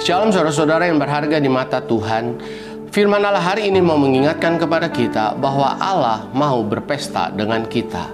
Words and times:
Shalom 0.00 0.32
saudara-saudara 0.32 0.88
yang 0.88 0.96
berharga 0.96 1.36
di 1.36 1.52
mata 1.52 1.76
Tuhan. 1.76 2.40
Firman 2.88 3.20
Allah 3.20 3.44
hari 3.44 3.68
ini 3.68 3.84
mau 3.84 4.00
mengingatkan 4.00 4.56
kepada 4.56 4.88
kita 4.88 5.36
bahwa 5.36 5.76
Allah 5.76 6.24
mau 6.32 6.64
berpesta 6.64 7.28
dengan 7.28 7.68
kita. 7.68 8.08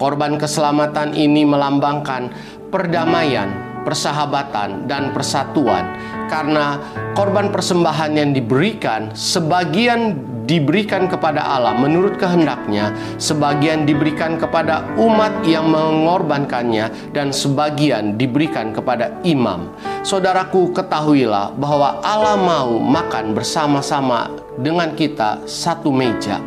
Korban 0.00 0.40
keselamatan 0.40 1.12
ini 1.12 1.44
melambangkan 1.44 2.32
perdamaian, 2.72 3.52
persahabatan, 3.84 4.88
dan 4.88 5.12
persatuan. 5.12 5.84
Karena 6.32 6.80
korban 7.16 7.48
persembahan 7.48 8.12
yang 8.12 8.30
diberikan, 8.36 9.08
sebagian 9.16 10.20
diberikan 10.44 11.08
kepada 11.08 11.40
Allah 11.40 11.72
menurut 11.72 12.20
kehendaknya, 12.20 12.92
sebagian 13.16 13.88
diberikan 13.88 14.36
kepada 14.36 14.84
umat 15.00 15.40
yang 15.48 15.72
mengorbankannya, 15.72 16.92
dan 17.16 17.32
sebagian 17.32 18.20
diberikan 18.20 18.70
kepada 18.76 19.16
imam. 19.24 19.72
Saudaraku, 20.04 20.76
ketahuilah 20.76 21.56
bahwa 21.56 22.04
Allah 22.04 22.36
mau 22.36 22.76
makan 22.76 23.32
bersama-sama 23.32 24.28
dengan 24.60 24.92
kita 24.92 25.40
satu 25.48 25.88
meja. 25.88 26.38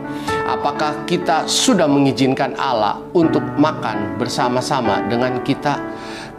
Apakah 0.49 1.05
kita 1.09 1.49
sudah 1.49 1.85
mengizinkan 1.85 2.53
Allah 2.57 3.01
untuk 3.17 3.41
makan 3.57 4.21
bersama-sama 4.21 5.01
dengan 5.09 5.41
kita? 5.41 5.77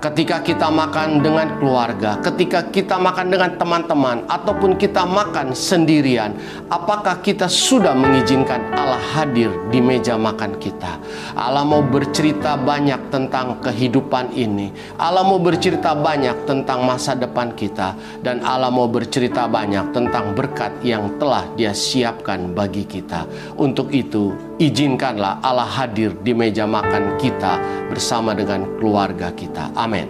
Ketika 0.00 0.40
kita 0.40 0.72
makan 0.72 1.20
dengan 1.20 1.60
keluarga, 1.60 2.16
ketika 2.24 2.64
kita 2.72 2.96
makan 2.96 3.28
dengan 3.28 3.52
teman-teman, 3.60 4.24
ataupun 4.26 4.80
kita 4.80 5.04
makan 5.04 5.52
sendirian, 5.52 6.32
apakah 6.72 7.20
kita 7.20 7.46
sudah 7.46 7.92
mengizinkan 7.92 8.64
Allah 8.72 8.98
hadir 9.12 9.52
di 9.68 9.78
meja 9.78 10.16
makan 10.16 10.56
kita? 10.56 10.96
Allah 11.36 11.62
mau 11.68 11.84
bercerita 11.84 12.56
banyak 12.56 13.12
tentang 13.12 13.60
kehidupan 13.60 14.32
ini, 14.32 14.72
Allah 14.96 15.20
mau 15.20 15.36
bercerita 15.36 15.92
banyak 15.92 16.48
tentang 16.48 16.80
masa 16.88 17.12
depan 17.12 17.52
kita, 17.52 17.92
dan 18.24 18.40
Allah 18.40 18.72
mau 18.72 18.88
bercerita 18.88 19.44
banyak 19.44 19.92
tentang 19.92 20.32
berkat 20.32 20.72
yang 20.80 21.20
telah 21.20 21.44
Dia 21.60 21.76
siapkan 21.76 22.56
bagi 22.56 22.88
kita. 22.88 23.28
Untuk 23.60 23.92
itu, 23.92 24.32
izinkanlah 24.56 25.44
Allah 25.44 25.68
hadir 25.68 26.16
di 26.24 26.32
meja 26.32 26.64
makan 26.64 27.20
kita 27.20 27.60
bersama 27.92 28.32
dengan 28.32 28.64
keluarga 28.80 29.28
kita. 29.36 29.72
Amin. 29.90 30.06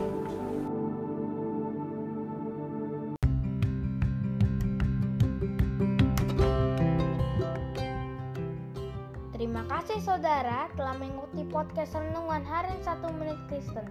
Terima 9.33 9.65
kasih 9.73 10.05
saudara 10.05 10.69
telah 10.77 11.01
mengikuti 11.01 11.49
podcast 11.49 11.97
Renungan 11.97 12.45
Harian 12.45 12.77
1 12.85 13.09
Menit 13.25 13.41
Kristen. 13.49 13.89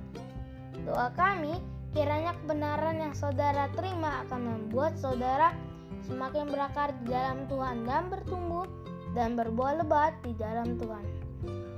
Doa 0.85 1.09
kami 1.17 1.57
kiranya 1.97 2.37
kebenaran 2.45 3.01
yang 3.01 3.17
saudara 3.17 3.65
terima 3.73 4.21
akan 4.29 4.45
membuat 4.45 4.93
saudara 4.93 5.57
semakin 6.05 6.53
berakar 6.53 6.93
di 7.01 7.09
dalam 7.09 7.49
Tuhan 7.49 7.89
dan 7.89 8.13
bertumbuh 8.13 8.69
dan 9.17 9.33
berbuah 9.33 9.81
lebat 9.81 10.13
di 10.21 10.37
dalam 10.37 10.77
Tuhan. 10.77 11.05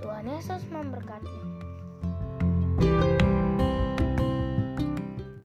Tuhan 0.04 0.28
Yesus 0.28 0.68
memberkati. 0.68 1.61